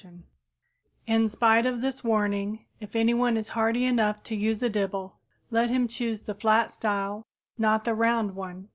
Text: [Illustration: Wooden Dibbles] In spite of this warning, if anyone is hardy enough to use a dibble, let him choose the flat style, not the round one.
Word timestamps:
[Illustration: 0.01 0.23
Wooden 1.05 1.19
Dibbles] 1.19 1.23
In 1.25 1.29
spite 1.29 1.65
of 1.67 1.81
this 1.81 2.03
warning, 2.03 2.65
if 2.79 2.95
anyone 2.95 3.37
is 3.37 3.49
hardy 3.49 3.85
enough 3.85 4.23
to 4.23 4.35
use 4.35 4.63
a 4.63 4.69
dibble, 4.69 5.19
let 5.51 5.69
him 5.69 5.87
choose 5.87 6.21
the 6.21 6.33
flat 6.33 6.71
style, 6.71 7.23
not 7.59 7.85
the 7.85 7.93
round 7.93 8.35
one. 8.35 8.69